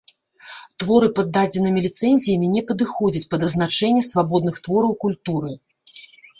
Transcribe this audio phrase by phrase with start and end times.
[0.83, 5.51] Творы пад дадзенымі ліцэнзіямі не падыходзяць пад азначэнне свабодных твораў культуры.